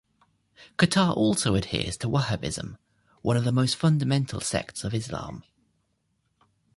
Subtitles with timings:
[0.79, 2.79] Qatar also adheres to Wahhabism,
[3.21, 5.43] one of the most fundamental sects of Islam.